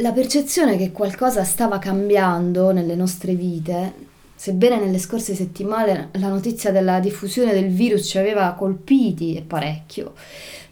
La 0.05 0.13
percezione 0.13 0.77
che 0.77 0.93
qualcosa 0.93 1.45
stava 1.45 1.79
cambiando 1.79 2.73
nelle 2.73 2.95
nostre 2.95 3.35
vite, 3.35 3.95
sebbene 4.35 4.79
nelle 4.79 4.99
scorse 4.99 5.35
settimane 5.35 6.11
la 6.13 6.29
notizia 6.29 6.71
della 6.71 7.01
diffusione 7.01 7.55
del 7.55 7.71
virus 7.71 8.07
ci 8.07 8.19
aveva 8.19 8.53
colpiti 8.53 9.35
e 9.35 9.41
parecchio, 9.41 10.13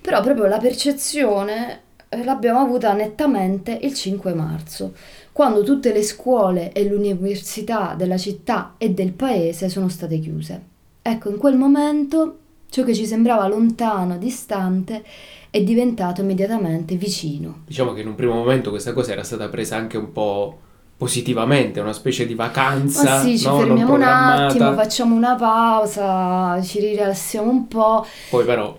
però 0.03 0.21
proprio 0.21 0.45
la 0.45 0.59
percezione 0.59 1.81
eh, 2.11 2.25
l'abbiamo 2.25 2.61
avuta 2.61 2.93
nettamente 2.93 3.79
il 3.81 3.95
5 3.95 4.35
marzo, 4.35 4.93
quando 5.33 5.63
tutte 5.63 5.95
le 5.95 6.03
scuole 6.03 6.71
e 6.73 6.85
l'università 6.85 7.95
della 7.97 8.19
città 8.19 8.75
e 8.77 8.91
del 8.91 9.13
paese 9.13 9.71
sono 9.71 9.89
state 9.89 10.19
chiuse. 10.19 10.61
Ecco, 11.01 11.31
in 11.31 11.39
quel 11.39 11.57
momento 11.57 12.41
ciò 12.73 12.85
che 12.85 12.95
ci 12.95 13.05
sembrava 13.05 13.47
lontano, 13.49 14.17
distante, 14.17 15.05
è 15.51 15.63
diventato 15.63 16.23
immediatamente 16.23 16.95
vicino. 16.95 17.65
Diciamo 17.67 17.93
che 17.93 18.01
in 18.01 18.07
un 18.07 18.15
primo 18.15 18.33
momento 18.33 18.71
questa 18.71 18.95
cosa 18.95 19.13
era 19.13 19.23
stata 19.23 19.51
presa 19.51 19.77
anche 19.77 19.99
un 19.99 20.11
po' 20.11 20.59
positivamente, 20.97 21.81
una 21.81 21.93
specie 21.93 22.25
di 22.25 22.33
vacanza. 22.33 23.19
Ma 23.19 23.21
sì, 23.21 23.39
ci 23.39 23.47
no? 23.47 23.59
fermiamo 23.59 23.93
un 23.93 24.03
attimo, 24.03 24.73
facciamo 24.73 25.15
una 25.15 25.35
pausa, 25.35 26.63
ci 26.63 26.81
rilassiamo 26.81 27.51
un 27.51 27.69
po'. 27.69 28.07
Poi 28.31 28.45
però... 28.47 28.79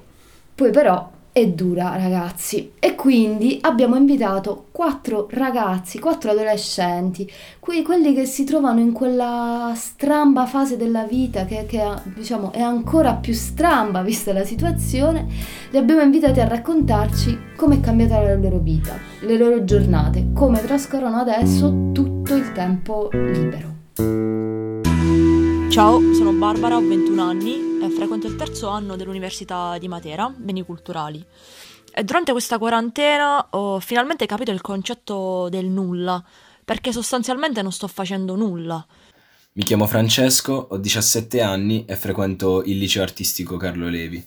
Poi 0.56 0.72
però 0.72 1.12
è 1.34 1.48
dura, 1.48 1.98
ragazzi. 1.98 2.74
E 2.80 2.94
quindi 2.94 3.58
abbiamo 3.62 3.96
invitato 3.96 4.68
quattro 4.72 5.28
ragazzi, 5.32 6.00
quattro 6.00 6.32
adolescenti, 6.32 7.30
que- 7.60 7.82
quelli 7.82 8.14
che 8.14 8.26
si 8.26 8.44
trovano 8.44 8.80
in 8.80 8.94
quella 8.94 9.74
stramba 9.76 10.46
fase 10.46 10.78
della 10.78 11.04
vita 11.04 11.46
che, 11.46 11.66
che 11.66 11.84
diciamo, 12.16 12.52
è 12.54 12.62
ancora 12.62 13.16
più 13.16 13.34
stramba 13.34 14.04
vista 14.04 14.32
la 14.32 14.46
situazione. 14.46 15.26
Li 15.72 15.78
abbiamo 15.78 16.02
invitati 16.02 16.40
a 16.40 16.48
raccontarci 16.48 17.38
come 17.58 17.78
è 17.78 17.80
cambiata 17.80 18.22
la 18.22 18.36
loro 18.36 18.60
vita, 18.60 18.96
le 19.22 19.36
loro 19.36 19.64
giornate, 19.64 20.28
come 20.34 20.62
trascorrono 20.62 21.18
adesso 21.18 21.90
tutto 21.92 22.36
il 22.36 22.52
tempo 22.52 23.10
libero. 23.12 24.53
Ciao, 25.74 26.14
sono 26.14 26.32
Barbara, 26.34 26.78
ho 26.78 26.88
21 26.88 27.20
anni 27.20 27.80
e 27.82 27.90
frequento 27.90 28.28
il 28.28 28.36
terzo 28.36 28.68
anno 28.68 28.96
dell'Università 28.96 29.76
di 29.80 29.88
Matera, 29.88 30.32
Beni 30.32 30.62
Culturali. 30.62 31.26
E 31.92 32.04
durante 32.04 32.32
questa 32.32 32.60
quarantena 32.60 33.48
ho 33.50 33.80
finalmente 33.80 34.28
capito 34.28 34.52
il 34.52 34.62
concetto 34.62 35.50
del 35.50 35.66
nulla, 35.66 36.24
perché 36.64 36.92
sostanzialmente 36.92 37.64
non 37.64 37.72
sto 37.72 37.88
facendo 37.88 38.36
nulla. 38.36 38.86
Mi 39.54 39.64
chiamo 39.64 39.88
Francesco, 39.88 40.68
ho 40.70 40.78
17 40.78 41.42
anni 41.42 41.86
e 41.86 41.96
frequento 41.96 42.62
il 42.64 42.78
liceo 42.78 43.02
artistico 43.02 43.58
Carlo 43.58 43.90
Levi. 43.90 44.24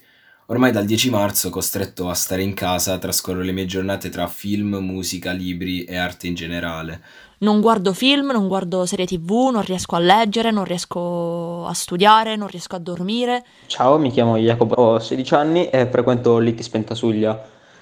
Ormai 0.46 0.72
dal 0.72 0.84
10 0.84 1.10
marzo, 1.10 1.50
costretto 1.50 2.08
a 2.08 2.14
stare 2.14 2.42
in 2.42 2.54
casa, 2.54 2.98
trascorro 2.98 3.42
le 3.42 3.52
mie 3.52 3.66
giornate 3.66 4.08
tra 4.08 4.26
film, 4.26 4.78
musica, 4.80 5.30
libri 5.30 5.84
e 5.84 5.96
arte 5.96 6.26
in 6.26 6.34
generale. 6.34 7.00
Non 7.38 7.60
guardo 7.60 7.92
film, 7.92 8.30
non 8.30 8.48
guardo 8.48 8.86
serie 8.86 9.04
tv, 9.04 9.50
non 9.52 9.60
riesco 9.60 9.94
a 9.94 9.98
leggere, 9.98 10.50
non 10.50 10.64
riesco 10.64 11.66
a 11.66 11.74
studiare, 11.74 12.34
non 12.34 12.48
riesco 12.48 12.76
a 12.76 12.78
dormire. 12.78 13.44
Ciao, 13.66 13.98
mi 13.98 14.10
chiamo 14.10 14.38
Jacopo, 14.38 14.74
ho 14.74 14.98
16 14.98 15.34
anni 15.34 15.68
e 15.68 15.86
frequento 15.86 16.38
l'ITIS 16.38 16.70
Pentasuglia. 16.70 17.38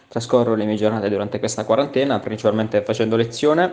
Trascorro 0.08 0.56
le 0.56 0.64
mie 0.64 0.75
giornate 0.75 1.08
durante 1.08 1.38
questa 1.38 1.64
quarantena, 1.64 2.18
principalmente 2.18 2.82
facendo 2.82 3.14
lezione, 3.14 3.73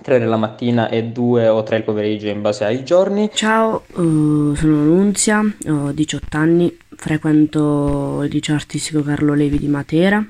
3 0.00 0.18
nella 0.18 0.36
mattina 0.36 0.88
e 0.88 1.02
2 1.02 1.48
o 1.48 1.64
3 1.64 1.78
il 1.78 1.82
pomeriggio 1.82 2.28
in 2.28 2.40
base 2.40 2.64
ai 2.64 2.84
giorni. 2.84 3.28
Ciao, 3.34 3.82
uh, 3.94 4.54
sono 4.54 4.84
Nunzia, 4.84 5.40
ho 5.66 5.90
18 5.90 6.36
anni, 6.36 6.76
frequento 6.94 8.22
il 8.22 8.30
liceo 8.30 8.54
artistico 8.54 9.02
Carlo 9.02 9.34
Levi 9.34 9.58
di 9.58 9.66
Matera. 9.66 10.24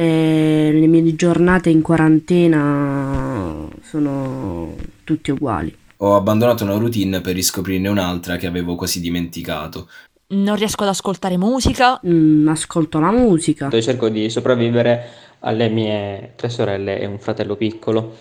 E 0.00 0.70
le 0.72 0.86
mie 0.86 1.16
giornate 1.16 1.70
in 1.70 1.82
quarantena 1.82 3.66
sono 3.82 4.76
tutte 5.02 5.32
uguali. 5.32 5.76
Ho 5.96 6.14
abbandonato 6.14 6.62
una 6.62 6.76
routine 6.76 7.20
per 7.20 7.34
riscoprirne 7.34 7.88
un'altra 7.88 8.36
che 8.36 8.46
avevo 8.46 8.76
quasi 8.76 9.00
dimenticato. 9.00 9.88
Non 10.28 10.54
riesco 10.54 10.84
ad 10.84 10.90
ascoltare 10.90 11.36
musica. 11.36 12.00
Mm, 12.06 12.46
ascolto 12.46 13.00
la 13.00 13.10
musica. 13.10 13.70
Cerco 13.80 14.08
di 14.08 14.30
sopravvivere 14.30 15.04
alle 15.40 15.68
mie 15.68 16.34
tre 16.36 16.48
sorelle 16.48 17.00
e 17.00 17.06
un 17.06 17.18
fratello 17.18 17.56
piccolo. 17.56 18.14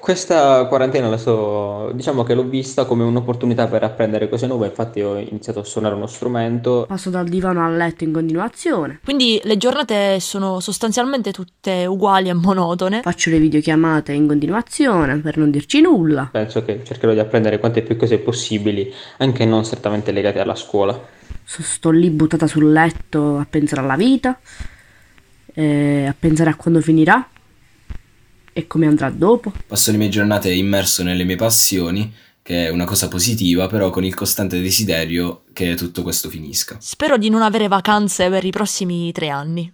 Questa 0.00 0.64
quarantena 0.64 1.10
la 1.10 1.18
sto, 1.18 1.92
diciamo 1.92 2.22
che 2.22 2.32
l'ho 2.32 2.44
vista 2.44 2.86
come 2.86 3.04
un'opportunità 3.04 3.66
per 3.66 3.82
apprendere 3.82 4.30
cose 4.30 4.46
nuove, 4.46 4.68
infatti 4.68 5.02
ho 5.02 5.18
iniziato 5.18 5.60
a 5.60 5.64
suonare 5.64 5.94
uno 5.94 6.06
strumento. 6.06 6.86
Passo 6.88 7.10
dal 7.10 7.28
divano 7.28 7.64
al 7.64 7.76
letto 7.76 8.04
in 8.04 8.12
continuazione. 8.12 9.00
Quindi 9.04 9.38
le 9.44 9.58
giornate 9.58 10.18
sono 10.18 10.58
sostanzialmente 10.60 11.32
tutte 11.32 11.84
uguali 11.84 12.30
e 12.30 12.32
monotone. 12.32 13.02
Faccio 13.02 13.28
le 13.28 13.38
videochiamate 13.38 14.12
in 14.12 14.26
continuazione 14.26 15.18
per 15.18 15.36
non 15.36 15.50
dirci 15.50 15.82
nulla. 15.82 16.30
Penso 16.32 16.64
che 16.64 16.80
cercherò 16.82 17.12
di 17.12 17.18
apprendere 17.18 17.58
quante 17.58 17.82
più 17.82 17.96
cose 17.96 18.18
possibili, 18.18 18.90
anche 19.18 19.44
non 19.44 19.66
strettamente 19.66 20.12
legate 20.12 20.40
alla 20.40 20.56
scuola. 20.56 20.98
Sto 21.44 21.90
lì 21.90 22.08
buttata 22.08 22.46
sul 22.46 22.72
letto 22.72 23.36
a 23.36 23.46
pensare 23.48 23.82
alla 23.82 23.96
vita, 23.96 24.40
eh, 25.52 26.06
a 26.08 26.14
pensare 26.18 26.48
a 26.50 26.54
quando 26.54 26.80
finirà 26.80 27.28
e 28.60 28.66
come 28.66 28.86
andrà 28.86 29.10
dopo. 29.10 29.52
Passo 29.66 29.90
le 29.90 29.96
mie 29.98 30.08
giornate 30.08 30.52
immerso 30.52 31.02
nelle 31.02 31.24
mie 31.24 31.36
passioni, 31.36 32.12
che 32.42 32.66
è 32.66 32.68
una 32.70 32.84
cosa 32.84 33.08
positiva, 33.08 33.66
però 33.66 33.90
con 33.90 34.04
il 34.04 34.14
costante 34.14 34.60
desiderio 34.60 35.42
che 35.52 35.74
tutto 35.74 36.02
questo 36.02 36.28
finisca. 36.28 36.76
Spero 36.80 37.16
di 37.16 37.28
non 37.28 37.42
avere 37.42 37.68
vacanze 37.68 38.28
per 38.28 38.44
i 38.44 38.50
prossimi 38.50 39.12
tre 39.12 39.28
anni. 39.28 39.72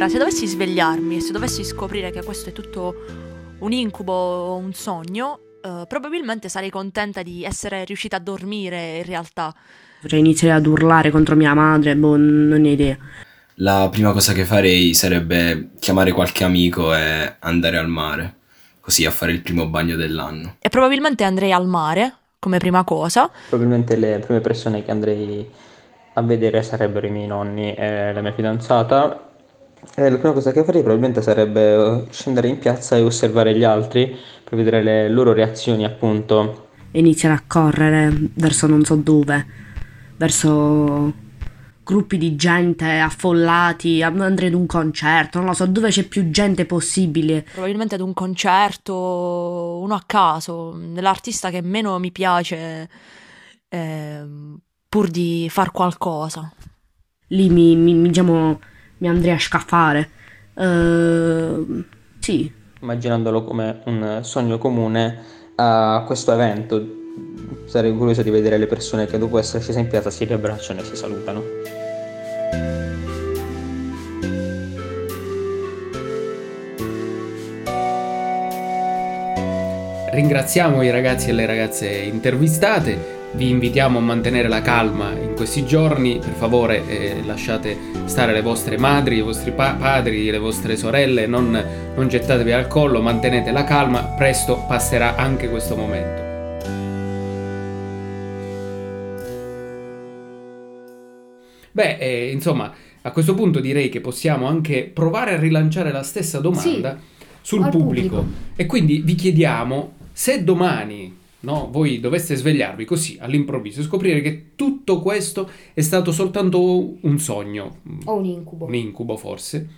Allora, 0.00 0.14
se 0.14 0.24
dovessi 0.24 0.46
svegliarmi 0.46 1.16
e 1.16 1.20
se 1.20 1.30
dovessi 1.30 1.62
scoprire 1.62 2.10
che 2.10 2.24
questo 2.24 2.48
è 2.48 2.52
tutto 2.52 2.94
un 3.58 3.70
incubo 3.70 4.14
o 4.14 4.56
un 4.56 4.72
sogno, 4.72 5.40
eh, 5.62 5.84
probabilmente 5.86 6.48
sarei 6.48 6.70
contenta 6.70 7.22
di 7.22 7.44
essere 7.44 7.84
riuscita 7.84 8.16
a 8.16 8.18
dormire 8.18 8.96
in 8.96 9.04
realtà. 9.04 9.54
Potrei 10.00 10.20
iniziare 10.20 10.54
ad 10.54 10.64
urlare 10.64 11.10
contro 11.10 11.36
mia 11.36 11.52
madre, 11.52 11.96
boh, 11.96 12.16
non 12.16 12.62
ho 12.64 12.66
idea. 12.66 12.96
La 13.56 13.90
prima 13.92 14.12
cosa 14.12 14.32
che 14.32 14.46
farei 14.46 14.94
sarebbe 14.94 15.72
chiamare 15.78 16.12
qualche 16.12 16.44
amico 16.44 16.94
e 16.94 17.34
andare 17.38 17.76
al 17.76 17.88
mare, 17.88 18.36
così 18.80 19.04
a 19.04 19.10
fare 19.10 19.32
il 19.32 19.42
primo 19.42 19.68
bagno 19.68 19.96
dell'anno. 19.96 20.56
E 20.60 20.70
probabilmente 20.70 21.24
andrei 21.24 21.52
al 21.52 21.66
mare 21.66 22.14
come 22.38 22.56
prima 22.56 22.84
cosa. 22.84 23.30
Probabilmente 23.50 23.96
le 23.96 24.18
prime 24.20 24.40
persone 24.40 24.82
che 24.82 24.90
andrei 24.90 25.46
a 26.14 26.22
vedere 26.22 26.62
sarebbero 26.62 27.06
i 27.06 27.10
miei 27.10 27.26
nonni 27.26 27.74
e 27.74 28.14
la 28.14 28.22
mia 28.22 28.32
fidanzata 28.32 29.28
eh, 29.94 30.10
la 30.10 30.16
prima 30.18 30.32
cosa 30.32 30.52
che 30.52 30.64
farei 30.64 30.82
probabilmente 30.82 31.22
sarebbe 31.22 31.74
eh, 31.74 32.04
scendere 32.10 32.48
in 32.48 32.58
piazza 32.58 32.96
e 32.96 33.02
osservare 33.02 33.56
gli 33.56 33.64
altri 33.64 34.16
per 34.44 34.56
vedere 34.56 34.82
le 34.82 35.08
loro 35.08 35.32
reazioni, 35.32 35.84
appunto. 35.84 36.68
E 36.90 36.98
iniziare 36.98 37.34
a 37.34 37.42
correre 37.46 38.12
verso 38.34 38.66
non 38.66 38.84
so 38.84 38.96
dove, 38.96 39.46
verso 40.16 41.28
gruppi 41.82 42.18
di 42.18 42.36
gente 42.36 42.98
affollati, 42.98 44.02
andrei 44.02 44.48
ad 44.48 44.54
un 44.54 44.66
concerto, 44.66 45.38
non 45.38 45.48
lo 45.48 45.54
so, 45.54 45.66
dove 45.66 45.88
c'è 45.88 46.04
più 46.04 46.30
gente 46.30 46.64
possibile. 46.64 47.42
Probabilmente 47.50 47.96
ad 47.96 48.00
un 48.00 48.14
concerto, 48.14 49.80
uno 49.82 49.94
a 49.94 50.02
caso, 50.06 50.78
dell'artista 50.92 51.50
che 51.50 51.62
meno 51.62 51.98
mi 51.98 52.12
piace, 52.12 52.88
eh, 53.68 54.24
pur 54.88 55.08
di 55.08 55.48
far 55.50 55.72
qualcosa. 55.72 56.52
Lì 57.28 57.48
mi, 57.48 57.74
mi, 57.76 57.94
mi 57.94 58.08
diciamo 58.08 58.60
mi 59.00 59.08
andrei 59.08 59.32
a 59.34 59.38
scaffare. 59.38 60.08
Uh, 60.54 61.84
sì. 62.18 62.52
Immaginandolo 62.80 63.44
come 63.44 63.80
un 63.86 64.20
sogno 64.22 64.58
comune 64.58 65.18
a 65.56 66.02
questo 66.06 66.32
evento, 66.32 66.82
sarei 67.66 67.94
curioso 67.94 68.22
di 68.22 68.30
vedere 68.30 68.56
le 68.56 68.66
persone 68.66 69.06
che 69.06 69.18
dopo 69.18 69.38
essere 69.38 69.62
scese 69.62 69.80
in 69.80 69.88
piazza 69.88 70.10
si 70.10 70.24
riabbracciano 70.24 70.80
e 70.80 70.84
si 70.84 70.96
salutano. 70.96 71.42
Ringraziamo 80.12 80.82
i 80.82 80.90
ragazzi 80.90 81.30
e 81.30 81.32
le 81.32 81.46
ragazze 81.46 81.88
intervistate 81.88 83.19
vi 83.32 83.48
invitiamo 83.48 83.98
a 83.98 84.00
mantenere 84.00 84.48
la 84.48 84.60
calma 84.60 85.12
in 85.12 85.34
questi 85.34 85.64
giorni, 85.64 86.18
per 86.18 86.32
favore 86.32 86.86
eh, 86.86 87.22
lasciate 87.24 87.76
stare 88.06 88.32
le 88.32 88.42
vostre 88.42 88.76
madri, 88.76 89.18
i 89.18 89.22
vostri 89.22 89.52
pa- 89.52 89.74
padri, 89.74 90.30
le 90.30 90.38
vostre 90.38 90.76
sorelle, 90.76 91.26
non, 91.26 91.64
non 91.94 92.08
gettatevi 92.08 92.52
al 92.52 92.66
collo, 92.66 93.00
mantenete 93.00 93.52
la 93.52 93.64
calma, 93.64 94.02
presto 94.02 94.64
passerà 94.66 95.16
anche 95.16 95.48
questo 95.48 95.76
momento. 95.76 96.28
Beh, 101.72 101.98
eh, 101.98 102.30
insomma, 102.32 102.72
a 103.02 103.10
questo 103.12 103.34
punto 103.34 103.60
direi 103.60 103.88
che 103.88 104.00
possiamo 104.00 104.46
anche 104.46 104.90
provare 104.92 105.34
a 105.34 105.38
rilanciare 105.38 105.92
la 105.92 106.02
stessa 106.02 106.40
domanda 106.40 106.98
sì, 106.98 107.26
sul 107.42 107.68
pubblico. 107.68 108.16
pubblico. 108.16 108.26
E 108.56 108.66
quindi 108.66 109.02
vi 109.04 109.14
chiediamo 109.14 109.92
se 110.12 110.42
domani 110.42 111.18
no? 111.40 111.68
voi 111.70 112.00
doveste 112.00 112.34
svegliarvi 112.34 112.84
così 112.84 113.16
all'improvviso 113.20 113.80
e 113.80 113.84
scoprire 113.84 114.20
che 114.20 114.50
tutto 114.56 115.00
questo 115.00 115.50
è 115.72 115.80
stato 115.80 116.12
soltanto 116.12 116.96
un 117.00 117.18
sogno. 117.18 117.78
O 118.04 118.16
un 118.16 118.24
incubo. 118.24 118.66
Un 118.66 118.74
incubo 118.74 119.16
forse. 119.16 119.68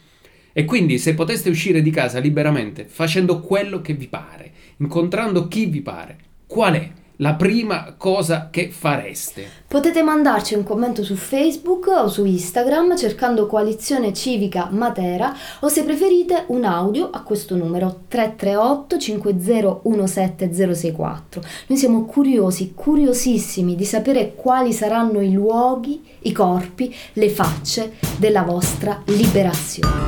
E 0.53 0.65
quindi 0.65 0.99
se 0.99 1.15
poteste 1.15 1.49
uscire 1.49 1.81
di 1.81 1.91
casa 1.91 2.19
liberamente, 2.19 2.85
facendo 2.85 3.41
quello 3.41 3.81
che 3.81 3.95
vi 3.95 4.09
pare, 4.09 4.53
incontrando 4.79 5.49
chi 5.49 5.67
vi 5.67 5.81
pare, 5.81 6.19
qual 6.47 6.75
è 6.75 6.93
la 7.23 7.35
prima 7.35 7.95
cosa 7.97 8.49
che 8.51 8.71
fareste? 8.71 9.47
Potete 9.69 10.03
mandarci 10.03 10.55
un 10.55 10.65
commento 10.65 11.05
su 11.05 11.15
Facebook 11.15 11.87
o 11.87 12.09
su 12.09 12.25
Instagram 12.25 12.97
cercando 12.97 13.47
Coalizione 13.47 14.13
Civica 14.13 14.67
Matera 14.73 15.33
o 15.61 15.69
se 15.69 15.85
preferite 15.85 16.47
un 16.49 16.65
audio 16.65 17.11
a 17.11 17.23
questo 17.23 17.55
numero 17.55 18.01
338 18.09 18.97
5017064. 18.97 21.21
Noi 21.69 21.79
siamo 21.79 22.07
curiosi, 22.07 22.73
curiosissimi 22.75 23.77
di 23.77 23.85
sapere 23.85 24.35
quali 24.35 24.73
saranno 24.73 25.21
i 25.21 25.31
luoghi, 25.31 26.03
i 26.23 26.33
corpi, 26.33 26.93
le 27.13 27.31
facce 27.31 27.93
della 28.17 28.43
vostra 28.43 29.01
liberazione. 29.05 30.01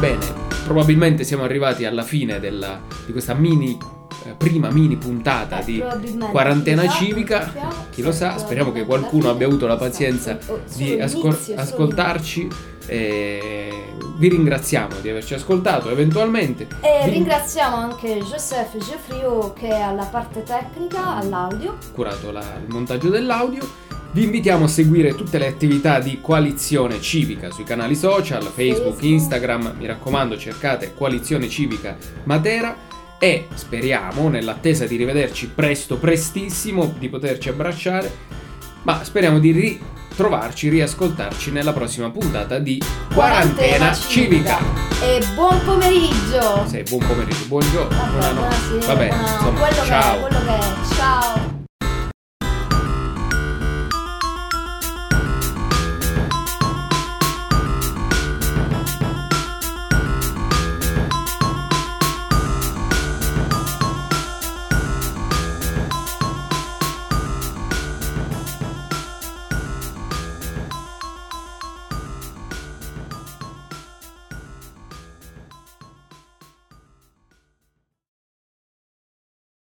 Bene, 0.00 0.39
probabilmente 0.70 1.24
siamo 1.24 1.42
arrivati 1.42 1.84
alla 1.84 2.04
fine 2.04 2.38
della, 2.38 2.80
di 3.04 3.10
questa 3.10 3.34
mini 3.34 3.76
eh, 4.22 4.34
prima 4.34 4.70
mini 4.70 4.96
puntata 4.96 5.58
eh, 5.58 5.64
di 5.64 5.82
quarantena 6.30 6.88
civica. 6.88 7.52
Chi 7.90 8.02
lo 8.02 8.12
sa, 8.12 8.38
speriamo 8.38 8.70
che 8.70 8.84
qualcuno 8.84 9.30
abbia 9.30 9.48
avuto 9.48 9.66
la 9.66 9.76
pazienza 9.76 10.38
di 10.76 11.00
ascol- 11.00 11.36
ascoltarci. 11.56 12.48
Vi 12.86 14.28
ringraziamo 14.28 15.00
di 15.00 15.08
averci 15.08 15.34
ascoltato 15.34 15.90
eventualmente. 15.90 16.68
E 16.82 17.04
vi... 17.04 17.10
ringraziamo 17.10 17.74
anche 17.74 18.18
Joseph 18.18 18.76
Geoffriou 18.76 19.52
che 19.52 19.68
è 19.68 19.80
alla 19.80 20.04
parte 20.04 20.44
tecnica, 20.44 21.16
all'audio. 21.16 21.78
Curato 21.92 22.30
la, 22.30 22.42
il 22.64 22.68
montaggio 22.68 23.08
dell'audio. 23.08 23.88
Vi 24.12 24.24
invitiamo 24.24 24.64
a 24.64 24.68
seguire 24.68 25.14
tutte 25.14 25.38
le 25.38 25.46
attività 25.46 26.00
di 26.00 26.18
Coalizione 26.20 27.00
Civica 27.00 27.52
sui 27.52 27.62
canali 27.62 27.94
social, 27.94 28.42
Facebook, 28.42 29.00
Instagram, 29.02 29.76
mi 29.78 29.86
raccomando 29.86 30.36
cercate 30.36 30.94
Coalizione 30.94 31.48
Civica 31.48 31.96
Matera 32.24 32.76
e 33.20 33.46
speriamo, 33.54 34.28
nell'attesa 34.28 34.84
di 34.86 34.96
rivederci 34.96 35.50
presto, 35.54 35.96
prestissimo, 35.96 36.92
di 36.98 37.08
poterci 37.08 37.50
abbracciare, 37.50 38.10
ma 38.82 39.04
speriamo 39.04 39.38
di 39.38 39.52
ritrovarci, 39.52 40.70
riascoltarci 40.70 41.52
nella 41.52 41.72
prossima 41.72 42.10
puntata 42.10 42.58
di 42.58 42.82
Quarantena, 43.14 43.94
Civica. 43.94 44.58
Civica. 44.58 45.04
E 45.04 45.24
buon 45.36 45.60
pomeriggio! 45.64 46.66
Sì, 46.66 46.82
buon 46.88 47.06
pomeriggio, 47.06 47.44
buongiorno, 47.46 47.96
buonanotte. 48.10 48.86
Va 48.86 48.96
bene, 48.96 49.16
insomma, 49.20 49.72
ciao. 49.84 50.12
Che 50.12 50.16
è, 50.16 50.20
quello 50.20 50.44
che 50.44 50.58
è. 50.58 50.94
Ciao! 50.96 51.49